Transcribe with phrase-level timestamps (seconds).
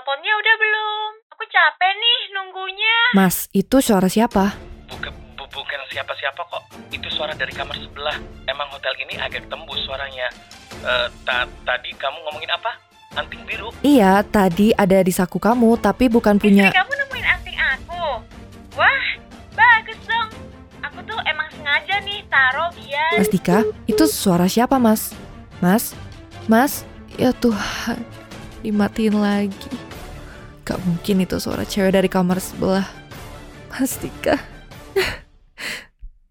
[0.00, 1.08] Teleponnya udah belum?
[1.36, 2.96] Aku capek nih nunggunya.
[3.12, 4.56] Mas, itu suara siapa?
[4.88, 6.72] Bukan, bu, bukan siapa-siapa kok.
[6.88, 8.16] Itu suara dari kamar sebelah.
[8.48, 10.32] Emang hotel ini agak tembus suaranya.
[10.80, 12.80] Eh, ta tadi kamu ngomongin apa?
[13.12, 13.76] Anting biru?
[13.84, 16.72] Iya, tadi ada di saku kamu, tapi bukan punya...
[16.72, 18.04] Istri kamu nemuin anting aku.
[18.80, 19.04] Wah,
[19.52, 20.32] bagus dong.
[20.80, 23.20] Aku tuh emang sengaja nih taruh biar...
[23.20, 25.12] Mas Dika, itu suara siapa, Mas?
[25.60, 25.92] Mas?
[26.48, 26.88] Mas?
[27.20, 28.00] Ya Tuhan,
[28.64, 29.89] dimatiin lagi.
[30.70, 32.86] Gak mungkin itu suara cewek dari kamar sebelah.
[33.74, 34.38] Mas Dika.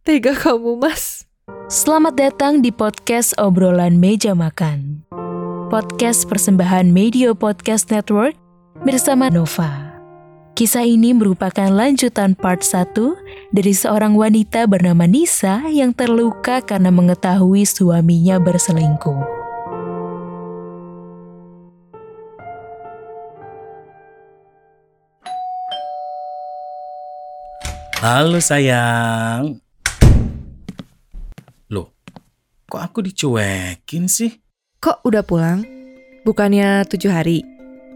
[0.08, 1.28] Tega kamu, Mas.
[1.68, 5.04] Selamat datang di podcast obrolan meja makan.
[5.68, 8.40] Podcast persembahan Media Podcast Network
[8.88, 9.92] bersama Nova.
[10.56, 12.96] Kisah ini merupakan lanjutan part 1
[13.52, 19.39] dari seorang wanita bernama Nisa yang terluka karena mengetahui suaminya berselingkuh.
[28.00, 29.60] Halo sayang.
[31.68, 31.92] Loh,
[32.72, 34.40] kok aku dicuekin sih?
[34.80, 35.68] Kok udah pulang?
[36.24, 37.44] Bukannya tujuh hari?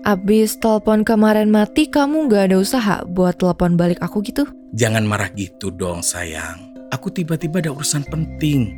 [0.03, 4.43] Abis telepon kemarin mati, kamu gak ada usaha buat telepon balik aku gitu?
[4.75, 6.75] Jangan marah gitu dong sayang.
[6.91, 8.75] Aku tiba-tiba ada urusan penting.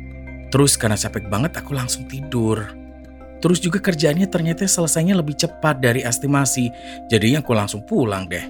[0.54, 2.70] Terus karena capek banget aku langsung tidur.
[3.42, 6.70] Terus juga kerjaannya ternyata selesainya lebih cepat dari estimasi.
[7.10, 8.46] Jadinya aku langsung pulang deh.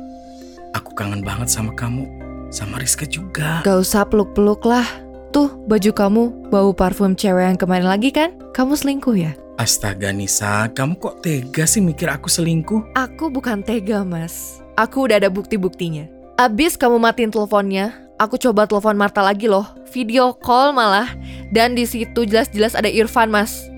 [0.76, 2.25] Aku kangen banget sama kamu.
[2.56, 3.60] Sama Rizka juga.
[3.68, 4.88] Gak usah peluk-peluk lah.
[5.28, 8.32] Tuh, baju kamu bau parfum cewek yang kemarin lagi kan?
[8.56, 9.36] Kamu selingkuh ya?
[9.60, 12.96] Astaga Nisa, kamu kok tega sih mikir aku selingkuh?
[12.96, 14.64] Aku bukan tega, Mas.
[14.80, 16.08] Aku udah ada bukti-buktinya.
[16.40, 19.68] Abis kamu matiin teleponnya, aku coba telepon Marta lagi loh.
[19.92, 21.12] Video call malah.
[21.52, 23.68] Dan di situ jelas-jelas ada Irfan, Mas.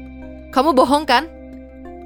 [0.54, 1.26] Kamu bohong kan?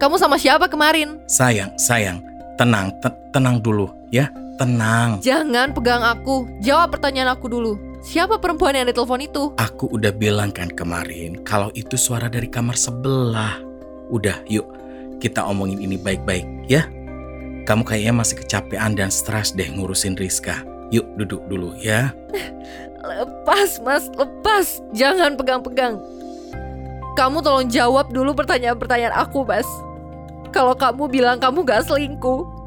[0.01, 1.21] Kamu sama siapa kemarin?
[1.29, 2.25] Sayang, sayang,
[2.57, 4.33] tenang, te- tenang dulu ya,
[4.63, 5.19] tenang.
[5.19, 6.47] Jangan pegang aku.
[6.63, 7.75] Jawab pertanyaan aku dulu.
[8.03, 9.55] Siapa perempuan yang ada telepon itu?
[9.59, 13.59] Aku udah bilang kan kemarin kalau itu suara dari kamar sebelah.
[14.11, 14.67] Udah, yuk
[15.19, 16.87] kita omongin ini baik-baik ya.
[17.63, 20.67] Kamu kayaknya masih kecapean dan stres deh ngurusin Rizka.
[20.91, 22.11] Yuk duduk dulu ya.
[23.07, 24.11] Lepas, Mas.
[24.15, 24.83] Lepas.
[24.95, 25.99] Jangan pegang-pegang.
[27.15, 29.67] Kamu tolong jawab dulu pertanyaan-pertanyaan aku, Mas.
[30.51, 32.62] Kalau kamu bilang kamu gak selingkuh,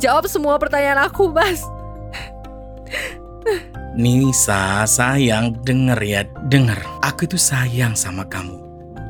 [0.00, 1.60] jawab semua pertanyaan aku, Mas.
[3.92, 6.80] Nisa, sayang, denger ya, denger.
[7.04, 8.56] Aku itu sayang sama kamu.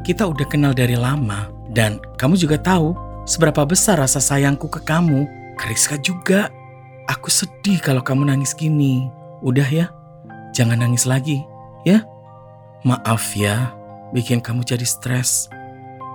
[0.02, 5.30] Kita udah kenal dari lama, dan kamu juga tahu seberapa besar rasa sayangku ke kamu.
[5.54, 6.50] Ke Rizka juga.
[7.06, 9.06] Aku sedih kalau kamu nangis gini.
[9.44, 9.92] Udah ya,
[10.56, 11.44] jangan nangis lagi,
[11.86, 12.02] ya.
[12.82, 13.76] Maaf ya,
[14.10, 15.52] bikin kamu jadi stres.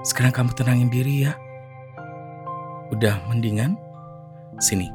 [0.01, 1.37] Sekarang kamu tenangin diri ya.
[2.89, 3.84] Udah mendingan?
[4.59, 4.87] Sini,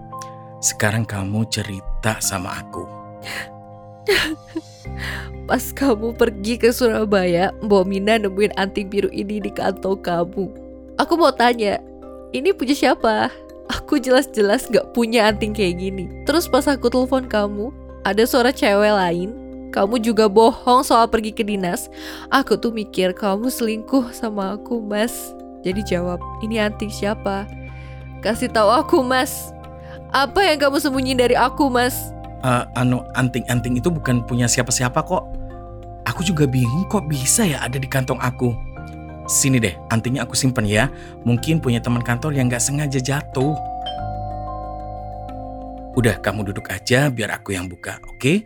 [0.64, 2.84] sekarang kamu cerita sama aku.
[5.48, 10.46] Pas kamu pergi ke Surabaya, Mbak Mina nemuin anting biru ini di kantong kamu.
[10.96, 11.82] Aku mau tanya,
[12.32, 13.28] ini punya siapa?
[13.70, 16.06] Aku jelas-jelas gak punya anting kayak gini.
[16.24, 17.70] Terus pas aku telepon kamu,
[18.02, 19.30] ada suara cewek lain.
[19.70, 21.86] Kamu juga bohong soal pergi ke dinas.
[22.34, 25.14] Aku tuh mikir kamu selingkuh sama aku, Mas.
[25.62, 27.46] Jadi jawab, ini anting siapa?
[28.20, 29.56] Kasih tahu aku, Mas.
[30.12, 32.12] Apa yang kamu sembunyiin dari aku, Mas?
[32.44, 35.24] Eh, anu anting-anting itu bukan punya siapa-siapa kok.
[36.04, 38.52] Aku juga bingung kok bisa ya ada di kantong aku.
[39.24, 40.92] Sini deh, antingnya aku simpen ya.
[41.24, 43.56] Mungkin punya teman kantor yang nggak sengaja jatuh.
[45.96, 48.44] Udah, kamu duduk aja biar aku yang buka, oke?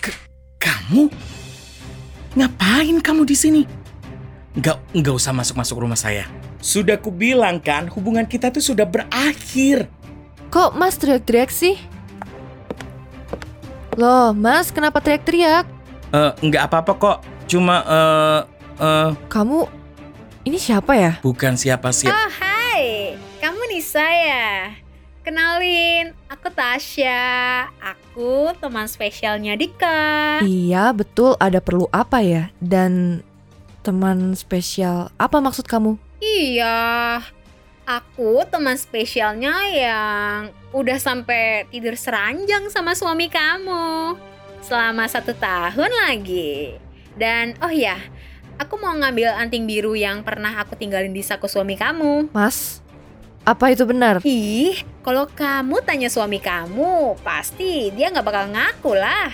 [0.00, 0.22] K-
[0.56, 1.12] kamu?
[2.40, 3.83] Ngapain kamu di sini?
[4.54, 6.30] Nggak, nggak usah masuk-masuk rumah saya.
[6.62, 9.90] Sudah kubilang kan, hubungan kita tuh sudah berakhir.
[10.48, 11.74] Kok Mas teriak-teriak sih?
[13.94, 15.66] Loh, Mas, kenapa teriak-teriak?
[16.14, 17.18] Eh, nggak apa-apa kok.
[17.44, 18.40] Cuma eh
[18.80, 19.58] eh Kamu
[20.44, 21.12] ini siapa ya?
[21.20, 22.14] bukan siapa-siapa.
[22.14, 24.70] Oh hai, kamu Nisa ya?
[25.20, 27.24] Kenalin, aku Tasya.
[27.80, 30.38] Aku teman spesialnya Dika.
[30.44, 31.32] Iya, betul.
[31.40, 32.52] Ada perlu apa ya?
[32.60, 33.24] Dan
[33.84, 36.00] teman spesial apa maksud kamu?
[36.24, 37.20] Iya,
[37.84, 44.16] aku teman spesialnya yang udah sampai tidur seranjang sama suami kamu
[44.64, 46.80] selama satu tahun lagi.
[47.12, 48.00] Dan oh ya,
[48.56, 52.32] aku mau ngambil anting biru yang pernah aku tinggalin di saku suami kamu.
[52.32, 52.80] Mas,
[53.44, 54.24] apa itu benar?
[54.24, 59.28] Ih, kalau kamu tanya suami kamu, pasti dia nggak bakal ngaku lah.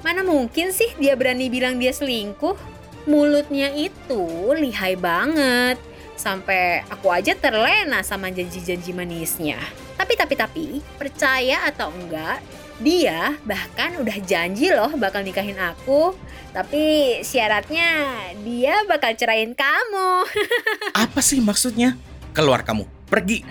[0.00, 2.75] Mana mungkin sih dia berani bilang dia selingkuh?
[3.06, 5.78] Mulutnya itu lihai banget.
[6.18, 9.62] Sampai aku aja terlena sama janji-janji manisnya.
[9.94, 10.66] Tapi, tapi, tapi,
[10.98, 12.42] percaya atau enggak,
[12.82, 16.12] dia bahkan udah janji loh bakal nikahin aku.
[16.50, 20.24] Tapi syaratnya dia bakal cerain kamu.
[21.06, 21.94] Apa sih maksudnya?
[22.32, 23.44] Keluar kamu, pergi.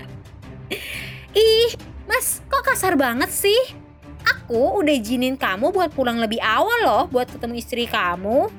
[1.34, 1.72] Ih,
[2.10, 3.78] mas kok kasar banget sih?
[4.25, 8.50] Aku udah izinin kamu buat pulang lebih awal loh buat ketemu istri kamu.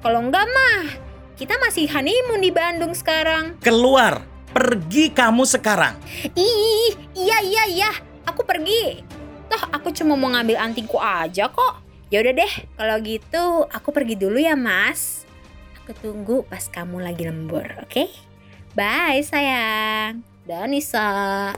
[0.00, 0.96] Kalau enggak mah,
[1.36, 3.60] kita masih honeymoon di Bandung sekarang.
[3.60, 6.00] Keluar, pergi kamu sekarang.
[6.32, 7.92] Ih, iya iya iya,
[8.24, 9.04] aku pergi.
[9.52, 11.84] Toh aku cuma mau ngambil antingku aja kok.
[12.08, 15.28] Ya udah deh, kalau gitu aku pergi dulu ya, Mas.
[15.84, 18.08] Aku tunggu pas kamu lagi lembur, oke?
[18.72, 20.24] Bye, sayang.
[20.48, 21.52] Dan Nisa.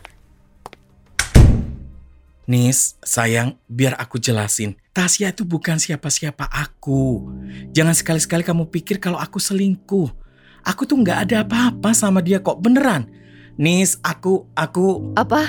[2.52, 4.76] Nis, sayang, biar aku jelasin.
[4.92, 7.32] Tasya itu bukan siapa-siapa aku.
[7.72, 10.12] Jangan sekali-sekali kamu pikir kalau aku selingkuh.
[10.60, 13.08] Aku tuh nggak ada apa-apa sama dia kok, beneran.
[13.56, 15.16] Nis, aku, aku...
[15.16, 15.48] Apa?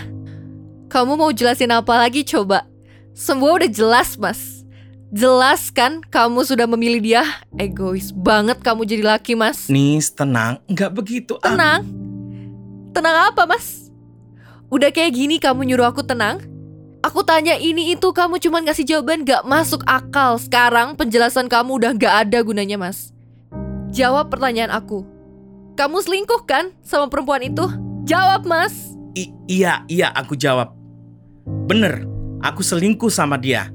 [0.87, 2.63] Kamu mau jelasin apa lagi coba?
[3.11, 4.63] Semua udah jelas, Mas.
[5.11, 7.27] Jelas kan kamu sudah memilih dia?
[7.59, 9.67] Egois banget kamu jadi laki, Mas.
[9.67, 11.35] Nis, tenang, nggak begitu.
[11.43, 11.83] Tenang.
[12.95, 13.91] Tenang apa, Mas?
[14.71, 16.52] Udah kayak gini kamu nyuruh aku tenang?
[17.03, 20.39] Aku tanya ini itu kamu cuman ngasih jawaban gak masuk akal.
[20.39, 23.11] Sekarang penjelasan kamu udah gak ada gunanya, Mas.
[23.91, 25.03] Jawab pertanyaan aku.
[25.75, 27.67] Kamu selingkuh kan sama perempuan itu?
[28.07, 28.95] Jawab, Mas.
[29.19, 30.71] I- iya, iya, aku jawab.
[31.67, 32.07] Bener,
[32.39, 33.67] aku selingkuh sama dia.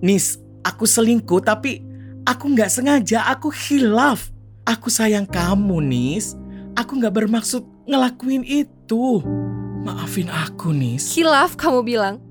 [0.00, 1.84] Nis, aku selingkuh tapi
[2.24, 4.32] aku nggak sengaja, aku hilaf.
[4.64, 6.32] Aku sayang kamu, Nis.
[6.80, 9.20] Aku nggak bermaksud ngelakuin itu.
[9.84, 11.12] Maafin aku, Nis.
[11.12, 12.29] Hilaf kamu bilang.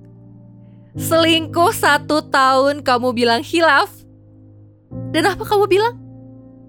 [0.98, 3.92] Selingkuh satu tahun kamu bilang hilaf.
[5.14, 5.94] Dan apa kamu bilang?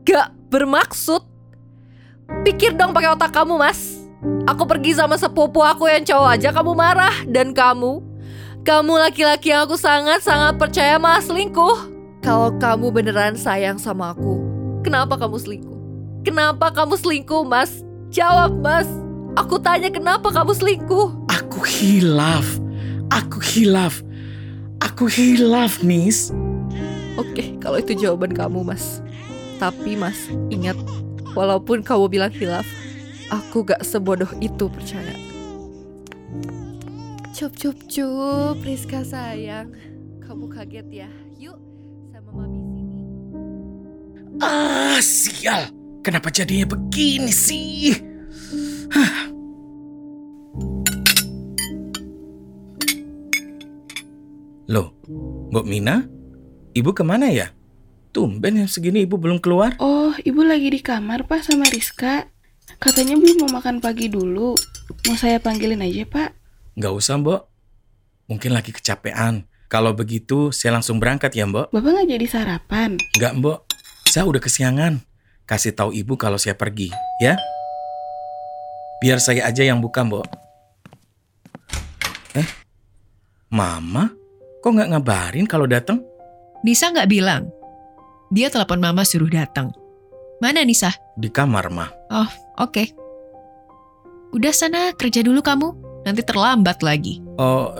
[0.04, 1.24] Gak bermaksud.
[2.44, 4.00] Pikir dong pakai otak kamu, Mas.
[4.44, 8.04] Aku pergi sama sepupu aku yang cowok aja kamu marah dan kamu
[8.60, 11.88] kamu laki-laki yang aku sangat-sangat percaya mas selingkuh.
[12.20, 14.36] Kalau kamu beneran sayang sama aku,
[14.84, 15.80] kenapa kamu selingkuh?
[16.20, 17.80] Kenapa kamu selingkuh, Mas?
[18.12, 18.84] Jawab, Mas.
[19.40, 21.32] Aku tanya kenapa kamu selingkuh?
[21.32, 22.44] Aku hilaf.
[23.08, 24.04] Aku hilaf.
[25.00, 26.28] Aku hilaf, Nis.
[27.16, 29.00] Oke, kalau itu jawaban kamu, Mas.
[29.56, 30.76] Tapi, Mas, ingat,
[31.32, 32.68] walaupun kamu bilang hilaf,
[33.32, 35.16] aku gak sebodoh itu percaya.
[37.32, 39.72] Cup, cup, cup, Rizka sayang.
[40.20, 41.08] Kamu kaget ya?
[41.40, 41.56] Yuk,
[42.12, 43.00] sama mami sini.
[44.44, 45.72] Ah, sial.
[46.04, 47.96] Kenapa jadinya begini sih?
[48.92, 49.29] Hah.
[54.70, 54.94] Loh,
[55.50, 56.06] Mbok Mina?
[56.78, 57.50] Ibu ke mana ya?
[58.14, 59.74] Tumben jam segini ibu belum keluar.
[59.82, 62.30] Oh, ibu lagi di kamar, Pak, sama Rizka.
[62.78, 64.54] Katanya belum mau makan pagi dulu.
[65.10, 66.30] Mau saya panggilin aja, Pak?
[66.78, 67.42] Nggak usah, Mbok.
[68.30, 69.42] Mungkin lagi kecapean.
[69.66, 71.74] Kalau begitu, saya langsung berangkat ya, Mbok.
[71.74, 72.94] Bapak nggak jadi sarapan?
[73.18, 73.58] Nggak, Mbok.
[74.06, 75.02] Saya udah kesiangan.
[75.50, 77.34] Kasih tahu ibu kalau saya pergi, ya?
[79.02, 80.30] Biar saya aja yang buka, Mbok.
[82.38, 82.46] Eh,
[83.50, 84.19] Mama?
[84.60, 86.04] Kok nggak ngabarin kalau datang?
[86.60, 87.48] Nisa nggak bilang.
[88.28, 89.72] Dia telepon mama suruh datang.
[90.40, 90.92] Mana Nisa?
[91.16, 91.88] Di kamar, Ma.
[92.60, 92.92] Oke.
[94.30, 95.68] Udah sana kerja dulu kamu.
[96.04, 97.20] Nanti terlambat lagi.
[97.36, 97.72] Oh,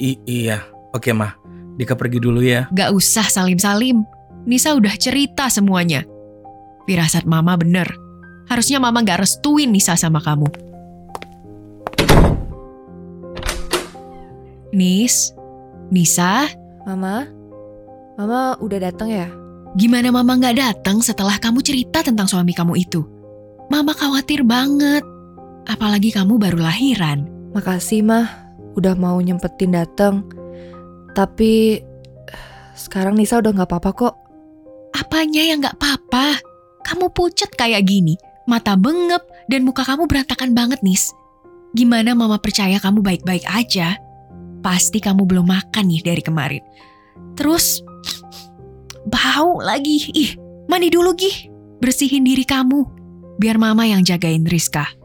[0.00, 0.64] i- iya.
[0.92, 1.32] Oke, Ma.
[1.76, 2.68] Dika pergi dulu ya.
[2.72, 4.04] Gak usah salim-salim.
[4.48, 6.04] Nisa udah cerita semuanya.
[6.88, 7.88] Firasat mama bener.
[8.48, 10.48] Harusnya mama gak restuin Nisa sama kamu.
[14.72, 15.32] Nis,
[15.88, 16.48] Nisa,
[16.84, 17.24] Mama?
[18.18, 19.28] Mama udah datang ya?
[19.76, 23.04] gimana mama gak datang setelah kamu cerita tentang suami kamu itu?
[23.68, 25.04] Mama khawatir banget.
[25.68, 27.28] Apalagi kamu baru lahiran.
[27.52, 28.48] Makasih, Mah.
[28.74, 30.24] Udah mau nyempetin datang.
[31.12, 31.82] Tapi
[32.72, 34.14] sekarang Nisa udah nggak apa-apa kok.
[34.96, 36.40] Apanya yang gak apa-apa?
[36.82, 38.16] Kamu pucet kayak gini,
[38.48, 39.20] mata bengep,
[39.52, 41.12] dan muka kamu berantakan banget, Nis.
[41.76, 44.00] Gimana mama percaya kamu baik-baik aja?
[44.60, 46.62] Pasti kamu belum makan nih dari kemarin.
[47.38, 47.82] Terus,
[49.06, 50.10] bau lagi.
[50.14, 50.34] Ih,
[50.66, 51.50] mandi dulu, Gih.
[51.78, 52.82] Bersihin diri kamu.
[53.38, 54.98] Biar mama yang jagain Rizka.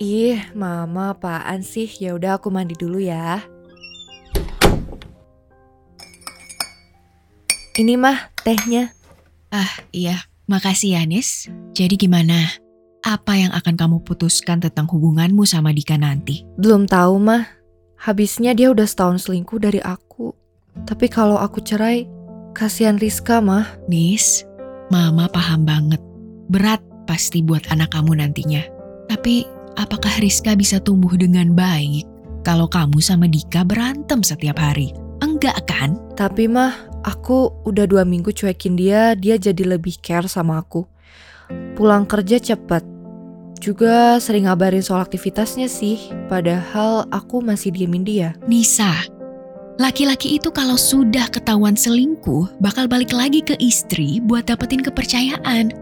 [0.00, 1.88] Ih, Mama apaan sih?
[2.00, 3.44] Ya udah aku mandi dulu ya.
[7.76, 8.92] Ini mah tehnya.
[9.52, 10.24] Ah, iya.
[10.48, 11.52] Makasih ya, Nis.
[11.76, 12.48] Jadi gimana?
[13.00, 16.44] Apa yang akan kamu putuskan tentang hubunganmu sama Dika nanti?
[16.60, 17.59] Belum tahu mah.
[18.00, 20.32] Habisnya dia udah setahun selingkuh dari aku.
[20.88, 22.08] Tapi kalau aku cerai,
[22.56, 23.68] kasihan Rizka mah.
[23.92, 24.48] Nis,
[24.88, 26.00] Mama paham banget.
[26.48, 28.64] Berat pasti buat anak kamu nantinya.
[29.06, 29.44] Tapi
[29.76, 32.08] apakah Rizka bisa tumbuh dengan baik
[32.40, 34.96] kalau kamu sama Dika berantem setiap hari?
[35.20, 36.00] Enggak kan?
[36.16, 36.72] Tapi mah,
[37.04, 40.88] aku udah dua minggu cuekin dia, dia jadi lebih care sama aku.
[41.76, 42.99] Pulang kerja cepet.
[43.60, 46.00] Juga sering ngabarin soal aktivitasnya sih,
[46.32, 48.32] padahal aku masih diemin dia.
[48.48, 49.04] Nisa,
[49.76, 55.76] laki-laki itu kalau sudah ketahuan selingkuh bakal balik lagi ke istri buat dapetin kepercayaan.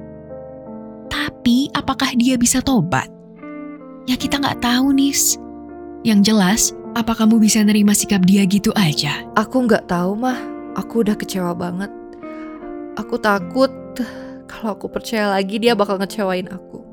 [1.06, 3.06] Tapi apakah dia bisa tobat?
[4.10, 5.38] Ya kita nggak tahu, Nis.
[6.02, 6.62] Yang jelas,
[6.98, 9.22] apa kamu bisa nerima sikap dia gitu aja?
[9.38, 10.34] Aku nggak tahu mah,
[10.74, 11.94] aku udah kecewa banget.
[12.98, 13.70] Aku takut
[14.50, 16.87] kalau aku percaya lagi dia bakal ngecewain aku.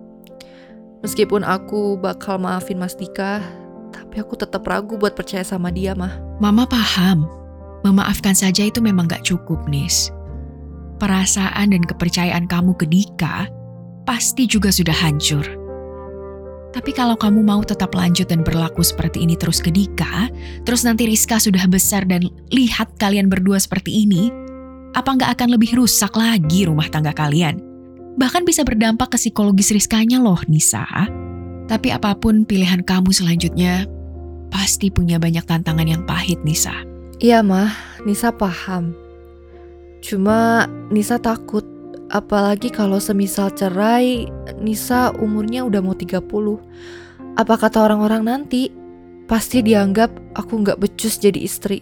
[1.04, 3.44] Meskipun aku bakal maafin Mas Dika,
[3.92, 6.16] tapi aku tetap ragu buat percaya sama dia mah.
[6.40, 7.28] Mama paham.
[7.86, 10.10] Memaafkan saja itu memang gak cukup, Nis.
[10.98, 13.46] Perasaan dan kepercayaan kamu ke Dika
[14.08, 15.44] pasti juga sudah hancur.
[16.76, 20.28] Tapi kalau kamu mau tetap lanjut dan berlaku seperti ini terus ke Dika,
[20.68, 24.28] terus nanti Rizka sudah besar dan lihat kalian berdua seperti ini,
[24.92, 27.75] apa nggak akan lebih rusak lagi rumah tangga kalian?
[28.16, 30.88] Bahkan bisa berdampak ke psikologis Rizkanya loh, Nisa.
[31.68, 33.84] Tapi apa pun pilihan kamu selanjutnya,
[34.48, 36.72] pasti punya banyak tantangan yang pahit, Nisa.
[37.20, 37.76] Iya mah,
[38.08, 38.96] Nisa paham.
[40.00, 41.66] Cuma Nisa takut,
[42.14, 44.30] apalagi kalau semisal cerai,
[44.62, 46.22] Nisa umurnya udah mau 30.
[47.36, 48.70] Apa kata orang-orang nanti?
[49.26, 51.82] Pasti dianggap aku nggak becus jadi istri.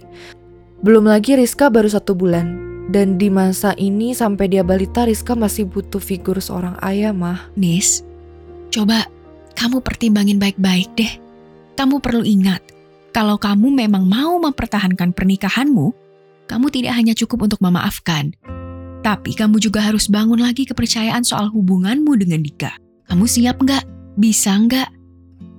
[0.79, 2.62] Belum lagi Rizka baru satu bulan.
[2.91, 7.47] Dan di masa ini sampai dia balita Rizka masih butuh figur seorang ayah mah.
[7.55, 8.03] Nis,
[8.73, 9.07] coba
[9.55, 11.13] kamu pertimbangin baik-baik deh.
[11.73, 12.61] Kamu perlu ingat,
[13.13, 15.93] kalau kamu memang mau mempertahankan pernikahanmu,
[16.45, 18.33] kamu tidak hanya cukup untuk memaafkan,
[19.03, 22.77] tapi kamu juga harus bangun lagi kepercayaan soal hubunganmu dengan Dika.
[23.09, 23.83] Kamu siap nggak?
[24.15, 24.89] Bisa nggak?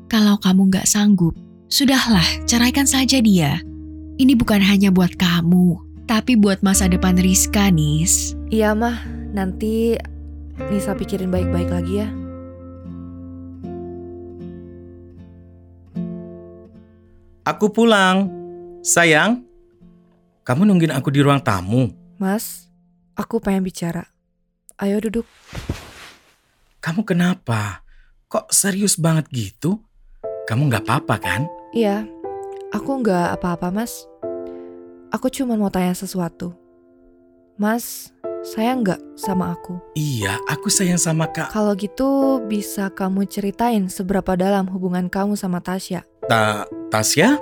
[0.09, 1.37] Kalau kamu nggak sanggup,
[1.69, 3.61] sudahlah, ceraikan saja dia.
[4.17, 8.37] Ini bukan hanya buat kamu, tapi buat masa depan Rizka, Nis.
[8.53, 9.97] Iya mah, nanti
[10.71, 12.09] Nisa pikirin baik-baik lagi ya.
[17.45, 18.33] Aku pulang.
[18.85, 19.45] Sayang,
[20.45, 21.89] kamu nungguin aku di ruang tamu.
[22.21, 22.69] Mas,
[23.17, 24.05] aku pengen bicara.
[24.77, 25.25] Ayo duduk.
[26.85, 27.81] Kamu kenapa?
[28.29, 29.81] Kok serius banget gitu?
[30.45, 31.49] Kamu nggak apa-apa kan?
[31.73, 32.05] Iya,
[32.77, 34.05] aku nggak apa-apa mas.
[35.15, 36.59] Aku cuma mau tanya sesuatu.
[37.55, 38.11] Mas,
[38.43, 39.79] sayang nggak sama aku?
[39.95, 41.55] Iya, aku sayang sama kak.
[41.55, 46.03] Kalau gitu bisa kamu ceritain seberapa dalam hubungan kamu sama Tasya?
[46.27, 47.39] Ta Tasya?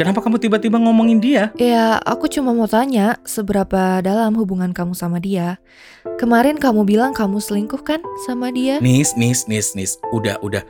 [0.00, 1.52] Kenapa kamu tiba-tiba ngomongin dia?
[1.60, 5.60] Ya, aku cuma mau tanya seberapa dalam hubungan kamu sama dia.
[6.16, 8.80] Kemarin kamu bilang kamu selingkuh kan sama dia?
[8.80, 10.00] Nis, nis, nis, nis.
[10.16, 10.64] Udah, udah.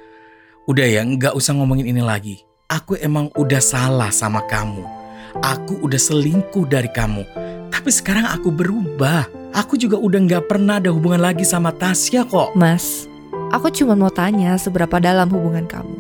[0.67, 2.43] Udah ya, nggak usah ngomongin ini lagi.
[2.67, 5.06] Aku emang udah salah sama kamu.
[5.45, 7.27] Aku udah selingkuh dari kamu.
[7.69, 9.29] Tapi sekarang aku berubah.
[9.57, 12.53] Aku juga udah nggak pernah ada hubungan lagi sama Tasya kok.
[12.53, 13.09] Mas,
[13.53, 15.97] aku cuma mau tanya seberapa dalam hubungan kamu.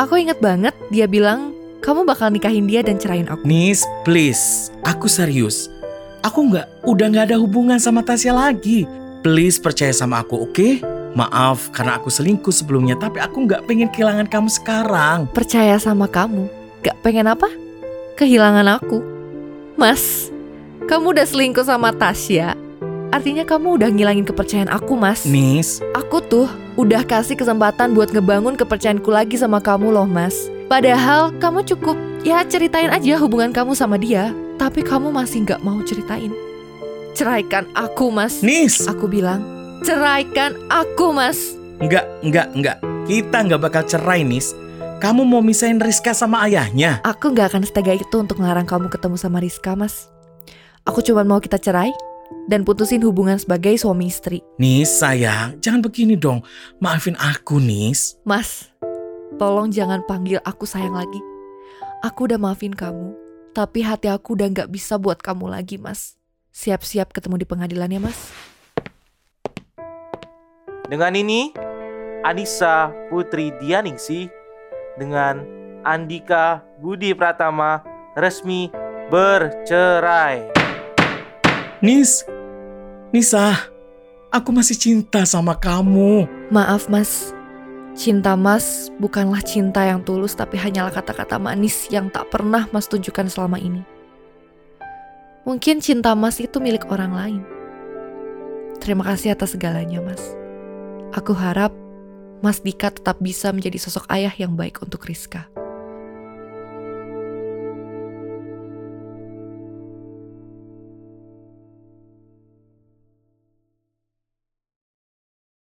[0.00, 3.44] Aku inget banget dia bilang kamu bakal nikahin dia dan cerain aku.
[3.44, 4.72] Nis, please.
[4.88, 5.68] Aku serius.
[6.24, 8.88] Aku nggak, udah nggak ada hubungan sama Tasya lagi.
[9.20, 10.80] Please percaya sama aku, oke?
[11.14, 15.28] Maaf karena aku selingkuh sebelumnya, tapi aku nggak pengen kehilangan kamu sekarang.
[15.30, 16.48] Percaya sama kamu?
[16.84, 17.63] Gak pengen apa?
[18.14, 19.02] Kehilangan aku.
[19.74, 20.30] Mas,
[20.86, 22.54] kamu udah selingkuh sama Tasya.
[23.10, 25.26] Artinya kamu udah ngilangin kepercayaan aku, Mas.
[25.26, 26.46] Nis, Aku tuh
[26.78, 31.94] udah kasih kesempatan buat ngebangun kepercayaanku lagi sama kamu loh mas Padahal kamu cukup
[32.26, 36.34] ya ceritain aja hubungan kamu sama dia Tapi kamu masih gak mau ceritain
[37.14, 38.90] Ceraikan aku mas Nis.
[38.90, 39.46] Aku bilang
[39.86, 42.78] Ceraikan aku mas Enggak, enggak, enggak.
[43.04, 44.54] Kita nggak bakal cerai, Nis.
[45.02, 47.02] Kamu mau misahin Rizka sama ayahnya.
[47.02, 50.06] Aku gak akan setega itu untuk ngelarang kamu ketemu sama Rizka mas
[50.86, 51.90] Aku cuma mau kita cerai
[52.46, 56.46] Dan putusin hubungan sebagai suami istri Nis, sayang, jangan begini dong.
[56.78, 58.14] Maafin aku, Nis.
[58.22, 58.70] Mas,
[59.34, 61.20] tolong jangan panggil aku sayang lagi.
[62.04, 63.16] Aku udah maafin kamu,
[63.56, 66.20] tapi hati aku udah gak bisa buat kamu lagi, Mas.
[66.54, 68.18] Siap-siap ketemu di pengadilan ya, Mas.
[70.86, 71.50] Dengan ini,
[72.22, 74.43] Anissa Putri Dianingsih
[74.94, 75.42] dengan
[75.84, 77.82] Andika Budi Pratama
[78.16, 78.70] resmi
[79.10, 80.48] bercerai.
[81.84, 82.24] Nis,
[83.12, 83.68] Nisa,
[84.32, 86.24] aku masih cinta sama kamu.
[86.48, 87.36] Maaf, Mas.
[87.94, 93.30] Cinta Mas bukanlah cinta yang tulus, tapi hanyalah kata-kata manis yang tak pernah Mas tunjukkan
[93.30, 93.86] selama ini.
[95.44, 97.42] Mungkin cinta Mas itu milik orang lain.
[98.80, 100.20] Terima kasih atas segalanya, Mas.
[101.14, 101.70] Aku harap
[102.44, 105.48] Mas Dika tetap bisa menjadi sosok ayah yang baik untuk Rizka.